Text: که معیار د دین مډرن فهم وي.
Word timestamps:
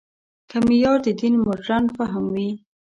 که 0.49 0.57
معیار 0.67 0.99
د 1.05 1.07
دین 1.19 1.33
مډرن 1.45 1.83
فهم 1.95 2.23
وي. 2.35 2.51